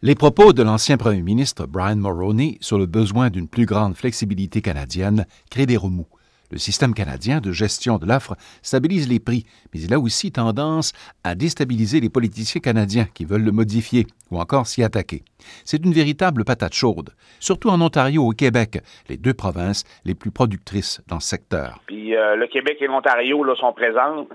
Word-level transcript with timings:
Les 0.00 0.14
propos 0.14 0.52
de 0.52 0.62
l'ancien 0.62 0.96
premier 0.96 1.22
ministre 1.22 1.66
Brian 1.66 1.96
Mulroney 1.96 2.58
sur 2.60 2.78
le 2.78 2.86
besoin 2.86 3.30
d'une 3.30 3.48
plus 3.48 3.66
grande 3.66 3.96
flexibilité 3.96 4.62
canadienne 4.62 5.26
créent 5.50 5.66
des 5.66 5.76
remous. 5.76 6.06
Le 6.52 6.58
système 6.58 6.94
canadien 6.94 7.40
de 7.40 7.50
gestion 7.50 7.98
de 7.98 8.06
l'offre 8.06 8.36
stabilise 8.62 9.08
les 9.08 9.18
prix, 9.18 9.44
mais 9.74 9.80
il 9.80 9.92
a 9.92 9.98
aussi 9.98 10.30
tendance 10.30 10.92
à 11.24 11.34
déstabiliser 11.34 11.98
les 11.98 12.10
politiciens 12.10 12.60
canadiens 12.60 13.08
qui 13.12 13.24
veulent 13.24 13.42
le 13.42 13.50
modifier 13.50 14.06
ou 14.30 14.38
encore 14.38 14.68
s'y 14.68 14.84
attaquer. 14.84 15.24
C'est 15.64 15.84
une 15.84 15.92
véritable 15.92 16.44
patate 16.44 16.74
chaude, 16.74 17.10
surtout 17.40 17.68
en 17.68 17.80
Ontario 17.80 18.22
et 18.22 18.28
au 18.28 18.30
Québec, 18.30 18.78
les 19.08 19.16
deux 19.16 19.34
provinces 19.34 19.82
les 20.04 20.14
plus 20.14 20.30
productrices 20.30 21.02
dans 21.08 21.18
ce 21.18 21.30
secteur. 21.30 21.80
Puis 21.88 22.14
euh, 22.14 22.36
le 22.36 22.46
Québec 22.46 22.76
et 22.80 22.86
l'Ontario 22.86 23.44
sont 23.56 23.72
présentes. 23.72 24.28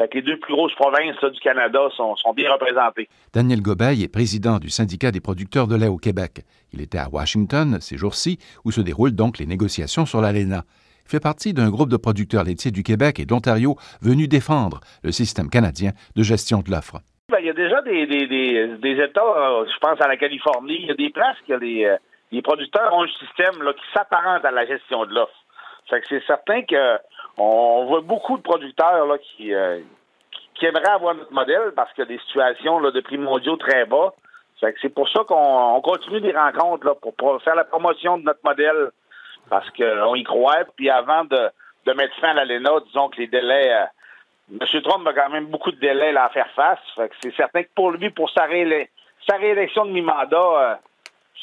Fait 0.00 0.08
que 0.08 0.14
les 0.14 0.22
deux 0.22 0.38
plus 0.38 0.54
grosses 0.54 0.74
provinces 0.76 1.22
du 1.22 1.40
Canada 1.40 1.78
sont, 1.94 2.16
sont, 2.16 2.32
bien 2.32 2.50
représentées. 2.50 3.06
Daniel 3.34 3.60
Gobeil 3.60 4.02
est 4.02 4.08
président 4.08 4.58
du 4.58 4.70
syndicat 4.70 5.10
des 5.10 5.20
producteurs 5.20 5.66
de 5.66 5.76
lait 5.76 5.88
au 5.88 5.98
Québec. 5.98 6.40
Il 6.72 6.80
était 6.80 6.96
à 6.96 7.10
Washington 7.10 7.76
ces 7.82 7.98
jours-ci, 7.98 8.38
où 8.64 8.72
se 8.72 8.80
déroulent 8.80 9.14
donc 9.14 9.36
les 9.36 9.44
négociations 9.44 10.06
sur 10.06 10.22
l'ALENA 10.22 10.62
fait 11.04 11.20
partie 11.20 11.52
d'un 11.52 11.68
groupe 11.68 11.90
de 11.90 11.98
producteurs 11.98 12.44
laitiers 12.44 12.70
du 12.70 12.82
Québec 12.82 13.20
et 13.20 13.26
d'Ontario 13.26 13.76
venus 14.00 14.26
défendre 14.26 14.80
le 15.02 15.12
système 15.12 15.50
canadien 15.50 15.90
de 16.16 16.22
gestion 16.22 16.60
de 16.60 16.70
l'offre. 16.70 17.00
Ben, 17.28 17.38
il 17.40 17.46
y 17.46 17.50
a 17.50 17.52
déjà 17.52 17.82
des, 17.82 18.06
des, 18.06 18.26
des, 18.26 19.04
États, 19.04 19.20
euh, 19.20 19.66
je 19.66 19.78
pense 19.80 20.00
à 20.00 20.08
la 20.08 20.16
Californie, 20.16 20.78
il 20.80 20.86
y 20.86 20.90
a 20.92 20.94
des 20.94 21.10
places 21.10 21.36
que 21.46 21.52
les, 21.52 21.84
euh, 21.84 21.96
les 22.32 22.40
producteurs 22.40 22.94
ont 22.94 23.02
un 23.02 23.08
système 23.08 23.62
là, 23.62 23.74
qui 23.74 23.84
s'apparente 23.92 24.46
à 24.46 24.50
la 24.50 24.64
gestion 24.64 25.04
de 25.04 25.12
l'offre. 25.12 25.44
c'est 25.90 26.24
certain 26.26 26.62
que 26.62 26.96
on 27.40 27.86
voit 27.86 28.00
beaucoup 28.02 28.36
de 28.36 28.42
producteurs 28.42 29.06
là, 29.06 29.16
qui, 29.18 29.54
euh, 29.54 29.80
qui 30.54 30.66
aimeraient 30.66 30.90
avoir 30.90 31.14
notre 31.14 31.32
modèle 31.32 31.72
parce 31.74 31.92
qu'il 31.92 32.04
y 32.04 32.06
a 32.06 32.10
des 32.10 32.18
situations 32.18 32.78
là, 32.78 32.90
de 32.90 33.00
prix 33.00 33.16
mondiaux 33.16 33.56
très 33.56 33.86
bas. 33.86 34.12
c'est 34.60 34.94
pour 34.94 35.08
ça 35.08 35.24
qu'on 35.24 35.80
continue 35.82 36.20
des 36.20 36.32
rencontres 36.32 36.86
là, 36.86 36.94
pour, 36.94 37.42
faire 37.42 37.54
la 37.54 37.64
promotion 37.64 38.18
de 38.18 38.24
notre 38.24 38.40
modèle 38.44 38.90
parce 39.48 39.68
qu'on 39.70 40.14
y 40.14 40.22
croit. 40.22 40.64
Puis 40.76 40.90
avant 40.90 41.24
de, 41.24 41.50
mettre 41.94 42.14
fin 42.20 42.28
à 42.28 42.34
l'ALENA, 42.34 42.70
disons 42.86 43.08
que 43.08 43.16
les 43.16 43.26
délais. 43.26 43.72
Euh, 43.72 43.86
M. 44.60 44.82
Trump 44.82 45.06
a 45.06 45.12
quand 45.12 45.30
même 45.30 45.46
beaucoup 45.46 45.70
de 45.70 45.78
délais 45.78 46.14
à 46.16 46.28
faire 46.28 46.50
face. 46.54 46.78
c'est 47.22 47.34
certain 47.36 47.62
que 47.62 47.68
pour 47.74 47.92
lui, 47.92 48.10
pour 48.10 48.30
sa, 48.30 48.44
réélection 48.44 49.86
de 49.86 49.92
mi-mandat, 49.92 50.80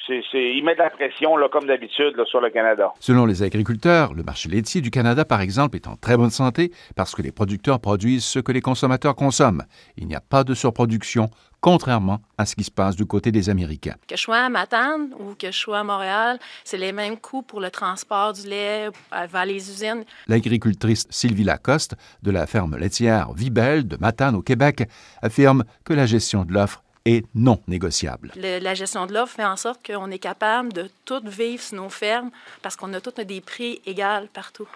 euh, 0.10 0.22
il 0.34 0.64
met 0.64 0.74
de 0.74 0.80
la 0.80 0.90
pression, 0.90 1.36
comme 1.52 1.66
d'habitude, 1.66 2.16
sur 2.26 2.42
le 2.42 2.50
Canada. 2.50 2.94
Selon 3.00 3.26
les 3.26 3.44
agriculteurs, 3.44 4.14
le 4.14 4.24
marché 4.24 4.50
laitier 4.50 4.82
du 4.82 4.92
Canada, 4.92 5.26
par 5.26 5.42
exemple, 5.42 5.76
est 5.76 5.88
en 5.88 5.96
très 5.96 6.18
bonne 6.18 6.30
santé 6.30 6.72
parce 6.96 7.16
que 7.16 7.22
les 7.22 7.32
producteurs 7.32 7.80
produisent 7.80 8.26
ce 8.26 8.40
que 8.40 8.52
les 8.52 8.62
consommateurs 8.62 9.16
consomment. 9.16 9.64
Il 9.98 10.08
n'y 10.08 10.16
a 10.16 10.22
pas 10.22 10.44
de 10.44 10.54
surproduction, 10.54 11.30
contrairement 11.62 12.20
à 12.38 12.46
ce 12.46 12.56
qui 12.56 12.64
se 12.64 12.72
passe 12.72 12.96
du 12.96 13.06
côté 13.06 13.32
des 13.32 13.50
Américains. 13.50 13.96
Que 14.08 14.16
je 14.16 14.22
sois 14.22 14.38
à 14.38 14.50
Matane 14.50 15.14
ou 15.20 15.34
que 15.34 15.48
je 15.48 15.58
sois 15.58 15.80
à 15.80 15.84
Montréal, 15.84 16.40
c'est 16.64 16.78
les 16.78 16.92
mêmes 16.92 17.18
coûts 17.18 17.42
pour 17.42 17.60
le 17.60 17.70
transport 17.70 18.34
du 18.34 18.48
lait 18.48 18.90
vers 19.12 19.46
les 19.46 19.70
usines. 19.70 20.04
L'agricultrice 20.28 21.08
Sylvie 21.10 21.44
Lacoste 21.44 21.96
de 22.24 22.32
la 22.32 22.48
ferme 22.48 22.78
laitière 22.78 23.34
Vibel 23.34 23.88
de 23.88 23.98
Matane 24.00 24.36
au 24.36 24.42
Québec 24.42 24.84
affirme 25.22 25.64
que 25.84 25.94
la 25.94 26.06
gestion 26.06 26.46
de 26.46 26.54
l'offre 26.54 26.84
est 27.08 27.26
non 27.36 27.62
négociable. 27.68 28.32
la 28.36 28.74
gestion 28.74 29.06
de 29.06 29.14
l'offre 29.14 29.36
fait 29.36 29.46
en 29.46 29.56
sorte 29.56 29.86
qu'on 29.86 30.12
est 30.12 30.20
capable 30.20 30.74
de 30.74 30.90
tout 31.06 31.22
vivre 31.24 31.64
sur 31.64 31.78
nos 31.78 31.90
fermes 31.90 32.32
parce 32.62 32.76
qu'on 32.76 32.94
a 32.94 33.02
tous 33.02 33.24
des 33.24 33.42
prix 33.42 33.82
égaux 33.86 34.28
partout. 34.34 34.68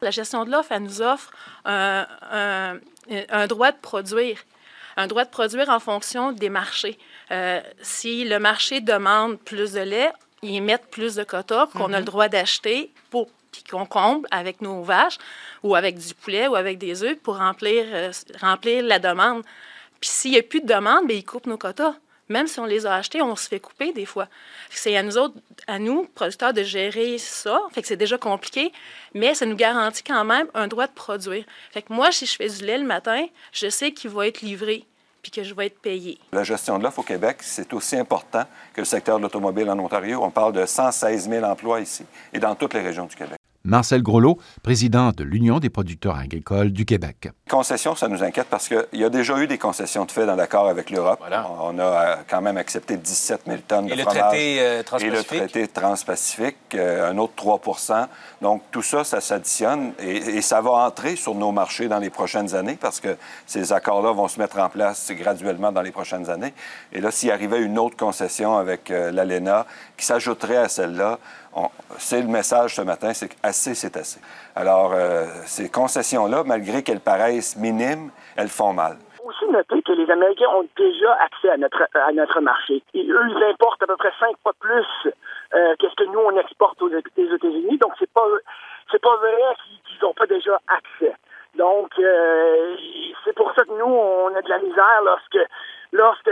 La 0.00 0.10
gestion 0.10 0.44
de 0.44 0.50
l'offre, 0.50 0.72
elle 0.72 0.82
nous 0.82 1.02
offre 1.02 1.30
un, 1.64 2.78
droit 3.46 3.72
de 3.72 3.78
produire 3.80 4.38
un 4.96 5.06
droit 5.06 5.24
de 5.24 5.30
produire 5.30 5.68
en 5.68 5.78
fonction 5.78 6.32
des 6.32 6.50
marchés. 6.50 6.98
Euh, 7.30 7.60
si 7.80 8.24
le 8.24 8.40
marché 8.40 8.80
demande 8.80 9.38
plus 9.38 9.74
de 9.74 9.80
lait, 9.80 10.10
ils 10.42 10.60
mettent 10.60 10.90
plus 10.90 11.14
de 11.14 11.22
quotas 11.22 11.68
qu'on 11.68 11.92
a 11.92 11.98
le 11.98 12.00
mhm. 12.00 12.04
droit 12.04 12.28
d'acheter 12.28 12.90
pour 13.10 13.28
qu'on 13.70 13.86
comble 13.86 14.26
avec 14.30 14.60
nos 14.60 14.82
vaches 14.82 15.18
ou 15.62 15.74
avec 15.74 15.98
du 15.98 16.14
poulet 16.14 16.48
ou 16.48 16.56
avec 16.56 16.78
des 16.78 17.02
œufs 17.02 17.16
pour 17.18 17.38
remplir, 17.38 17.84
euh, 17.92 18.12
remplir 18.40 18.82
la 18.84 18.98
demande. 18.98 19.42
Puis 20.00 20.10
s'il 20.10 20.30
n'y 20.32 20.38
a 20.38 20.42
plus 20.42 20.60
de 20.60 20.66
demande, 20.66 21.06
bien, 21.06 21.16
ils 21.16 21.24
coupent 21.24 21.46
nos 21.46 21.58
quotas. 21.58 21.94
Même 22.28 22.46
si 22.46 22.60
on 22.60 22.66
les 22.66 22.84
a 22.84 22.94
achetés, 22.94 23.22
on 23.22 23.34
se 23.36 23.48
fait 23.48 23.60
couper 23.60 23.92
des 23.92 24.04
fois. 24.04 24.28
C'est 24.70 24.96
à 24.96 25.02
nous 25.02 25.16
autres, 25.16 25.34
à 25.66 25.78
nous, 25.78 26.04
producteurs, 26.14 26.52
de 26.52 26.62
gérer 26.62 27.16
ça. 27.16 27.58
Fait 27.72 27.80
que 27.80 27.88
c'est 27.88 27.96
déjà 27.96 28.18
compliqué, 28.18 28.70
mais 29.14 29.34
ça 29.34 29.46
nous 29.46 29.56
garantit 29.56 30.02
quand 30.02 30.24
même 30.24 30.46
un 30.54 30.68
droit 30.68 30.86
de 30.86 30.92
produire. 30.92 31.44
Fait 31.72 31.80
que 31.82 31.92
moi, 31.92 32.12
si 32.12 32.26
je 32.26 32.36
fais 32.36 32.48
du 32.48 32.64
lait 32.64 32.78
le 32.78 32.84
matin, 32.84 33.24
je 33.52 33.70
sais 33.70 33.92
qu'il 33.92 34.10
va 34.10 34.26
être 34.26 34.42
livré 34.42 34.84
puis 35.22 35.30
que 35.30 35.42
je 35.42 35.54
vais 35.54 35.66
être 35.66 35.78
payé. 35.80 36.18
La 36.32 36.44
gestion 36.44 36.78
de 36.78 36.84
l'offre 36.84 37.00
au 37.00 37.02
Québec, 37.02 37.38
c'est 37.40 37.72
aussi 37.72 37.96
important 37.96 38.44
que 38.74 38.82
le 38.82 38.84
secteur 38.84 39.16
de 39.16 39.22
l'automobile 39.22 39.68
en 39.70 39.78
Ontario. 39.78 40.20
On 40.22 40.30
parle 40.30 40.52
de 40.52 40.64
116 40.64 41.28
000 41.28 41.44
emplois 41.44 41.80
ici 41.80 42.04
et 42.32 42.38
dans 42.38 42.54
toutes 42.54 42.74
les 42.74 42.82
régions 42.82 43.06
du 43.06 43.16
Québec. 43.16 43.37
Marcel 43.68 44.02
Groslo, 44.02 44.38
président 44.62 45.10
de 45.10 45.22
l'Union 45.22 45.58
des 45.58 45.68
producteurs 45.68 46.16
agricoles 46.16 46.72
du 46.72 46.86
Québec. 46.86 47.28
Concessions, 47.50 47.94
ça 47.94 48.08
nous 48.08 48.22
inquiète 48.24 48.46
parce 48.48 48.66
qu'il 48.66 48.86
y 48.94 49.04
a 49.04 49.10
déjà 49.10 49.38
eu 49.38 49.46
des 49.46 49.58
concessions 49.58 50.06
de 50.06 50.10
fait 50.10 50.24
dans 50.24 50.36
l'accord 50.36 50.68
avec 50.68 50.88
l'Europe. 50.88 51.22
On 51.60 51.78
a 51.78 51.82
euh, 51.82 52.16
quand 52.30 52.40
même 52.40 52.56
accepté 52.56 52.96
17 52.96 53.42
000 53.46 53.58
tonnes 53.68 53.86
de 53.88 53.94
le 53.94 54.02
fromage. 54.04 54.22
Traité, 54.22 54.60
euh, 54.60 54.82
et 55.00 55.10
le 55.10 55.22
traité 55.22 55.68
transpacifique, 55.68 56.56
euh, 56.74 57.10
un 57.10 57.18
autre 57.18 57.34
3 57.36 57.60
Donc, 58.40 58.62
tout 58.70 58.80
ça, 58.80 59.04
ça 59.04 59.20
s'additionne 59.20 59.92
et, 59.98 60.40
ça 60.40 60.62
va 60.62 60.70
entrer 60.70 61.16
sur 61.16 61.34
nos 61.34 61.52
marchés 61.52 61.88
dans 61.88 61.98
les 61.98 62.08
prochaines 62.08 62.54
années 62.54 62.78
parce 62.80 63.00
que 63.00 63.18
ces 63.44 63.74
accords-là 63.74 64.12
vont 64.12 64.28
se 64.28 64.40
mettre 64.40 64.58
en 64.60 64.70
place 64.70 65.12
graduellement 65.12 65.72
dans 65.72 65.82
les 65.82 65.92
prochaines 65.92 66.30
années. 66.30 66.54
Et 66.94 67.02
là, 67.02 67.10
s'il 67.10 67.30
arrivait 67.30 67.60
une 67.60 67.78
autre 67.78 67.98
concession 67.98 68.56
avec 68.56 68.88
l'ALENA 68.88 69.66
qui 69.98 70.06
s'ajouterait 70.06 70.56
à 70.56 70.68
celle-là, 70.70 71.18
c'est 71.98 72.20
le 72.20 72.28
message 72.28 72.76
ce 72.76 72.82
matin, 72.82 73.12
c'est 73.14 73.28
c'est 73.58 73.96
assez. 73.96 74.20
Alors, 74.54 74.92
euh, 74.92 75.24
ces 75.46 75.70
concessions-là, 75.70 76.44
malgré 76.44 76.82
qu'elles 76.82 77.00
paraissent 77.00 77.56
minimes, 77.56 78.10
elles 78.36 78.48
font 78.48 78.72
mal 78.72 78.96
aussi 79.28 79.46
noter 79.50 79.82
que 79.82 79.92
les 79.92 80.10
Américains 80.10 80.48
ont 80.48 80.66
déjà 80.76 81.12
accès 81.20 81.50
à 81.50 81.56
notre, 81.56 81.86
à 81.94 82.12
notre 82.12 82.40
marché. 82.40 82.82
Et 82.94 83.06
eux, 83.06 83.26
ils 83.28 83.44
importent 83.44 83.82
à 83.82 83.86
peu 83.86 83.96
près 83.96 84.12
cinq 84.18 84.34
fois 84.42 84.52
plus 84.58 84.86
euh, 85.54 85.74
que 85.78 85.88
ce 85.88 85.94
que 85.96 86.04
nous, 86.04 86.20
on 86.20 86.36
exporte 86.38 86.80
aux 86.82 86.88
États-Unis. 86.88 87.78
Donc, 87.78 87.92
c'est 87.98 88.10
pas, 88.10 88.24
c'est 88.90 89.00
pas 89.00 89.16
vrai 89.16 89.36
qu'ils 89.86 90.02
n'ont 90.02 90.14
pas 90.14 90.26
déjà 90.26 90.58
accès. 90.68 91.14
Donc, 91.56 91.90
euh, 91.98 92.76
c'est 93.24 93.34
pour 93.34 93.52
ça 93.54 93.64
que 93.64 93.78
nous, 93.78 93.84
on 93.84 94.34
a 94.34 94.42
de 94.42 94.48
la 94.48 94.58
misère 94.58 95.02
lorsque 95.04 95.38
lorsque 95.92 96.30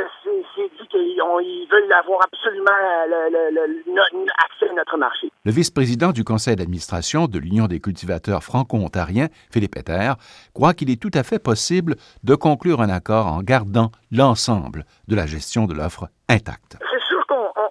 c'est 0.55 0.71
dit 0.79 0.87
qu'ils 0.89 1.69
veulent 1.71 1.93
avoir 1.93 2.21
absolument 2.25 2.71
le, 3.09 4.31
accès 4.45 4.69
à 4.69 4.73
notre 4.75 4.97
marché. 4.99 5.31
Le 5.47 5.53
vice-président 5.53 6.11
du 6.11 6.25
conseil 6.25 6.57
d'administration 6.57 7.29
de 7.29 7.39
l'Union 7.39 7.69
des 7.69 7.79
cultivateurs 7.79 8.43
franco-ontariens, 8.43 9.29
Philippe 9.49 9.77
Etter, 9.77 10.15
croit 10.55 10.75
qu'il 10.75 10.91
est 10.91 11.01
tout 11.01 11.13
à 11.15 11.23
fait 11.23 11.39
possible 11.39 11.95
de 12.25 12.35
conclure 12.35 12.81
un 12.81 12.89
accord 12.89 13.29
en 13.29 13.45
gardant 13.45 13.93
l'ensemble 14.11 14.87
de 15.07 15.15
la 15.15 15.25
gestion 15.25 15.67
de 15.67 15.75
l'offre 15.75 16.11
intacte. 16.29 16.79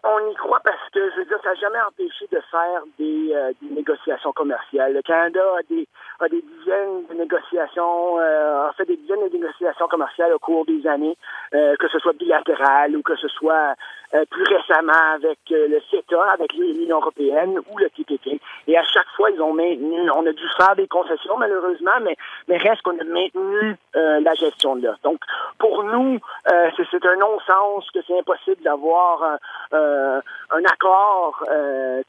Qu'on 0.02 0.32
y 0.32 0.36
croit 0.36 0.62
parce 0.64 0.90
que, 0.92 1.12
je 1.12 1.18
veux 1.18 1.26
dire, 1.26 1.38
ça 1.44 1.50
n'a 1.50 1.56
jamais 1.56 1.82
empêché 1.88 2.28
de 2.32 2.40
faire 2.52 2.84
des, 2.98 3.32
euh, 3.34 3.52
des, 3.62 3.76
négociations 3.76 4.32
commerciales. 4.32 4.94
Le 4.94 5.02
Canada 5.02 5.42
a 5.58 5.64
des, 5.70 5.88
a 6.20 6.28
des 6.28 6.42
dizaines 6.42 7.06
de 7.10 7.14
négociations, 7.16 8.20
euh, 8.20 8.68
a 8.68 8.74
fait 8.74 8.86
des 8.86 8.98
dizaines 8.98 9.28
de 9.28 9.38
négociations 9.38 9.88
commerciales 9.88 10.34
au 10.34 10.40
cours 10.40 10.66
des 10.66 10.86
années, 10.88 11.18
euh, 11.54 11.76
que 11.78 11.88
ce 11.88 12.00
soit 12.00 12.14
bilatéral 12.14 12.96
ou 12.96 13.02
que 13.02 13.16
ce 13.16 13.28
soit 13.28 13.76
euh, 14.14 14.24
plus 14.30 14.44
récemment 14.44 15.14
avec 15.16 15.40
euh, 15.52 15.68
le 15.68 15.82
CETA, 15.92 16.22
avec 16.32 16.54
l'Union 16.54 16.98
européenne 16.98 17.60
ou 17.70 17.78
le 17.78 17.90
TPP. 17.90 18.35
Et 18.68 18.78
à 18.78 18.84
chaque 18.84 19.08
fois, 19.16 19.30
ils 19.32 19.42
ont 19.42 19.54
maintenu, 19.54 20.10
on 20.12 20.26
a 20.26 20.32
dû 20.32 20.48
faire 20.58 20.76
des 20.76 20.88
concessions 20.88 21.38
malheureusement, 21.38 22.00
mais, 22.04 22.16
mais 22.48 22.58
reste 22.58 22.82
qu'on 22.82 22.98
a 22.98 23.04
maintenu 23.04 23.78
euh, 23.96 24.20
la 24.22 24.34
gestion 24.34 24.76
de 24.76 24.88
là. 24.88 24.96
Donc, 25.04 25.20
pour 25.60 25.84
nous, 25.84 26.20
c'est 26.46 27.06
un 27.06 27.16
non-sens 27.18 27.90
que 27.92 28.00
c'est 28.08 28.18
impossible 28.18 28.62
d'avoir 28.64 29.38
un 29.72 30.66
accord 30.66 31.44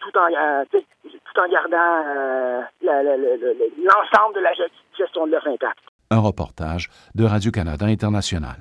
tout 0.00 0.18
en 0.18 0.28
tout 0.70 1.40
en 1.40 1.48
gardant 1.48 2.64
l'ensemble 2.82 4.34
de 4.34 4.40
la 4.40 4.52
gestion 4.96 5.26
de 5.26 5.32
l'offre 5.32 5.48
intacte. 5.48 5.78
Un 6.10 6.20
reportage 6.20 6.88
de 7.14 7.24
Radio-Canada 7.24 7.86
International. 7.86 8.56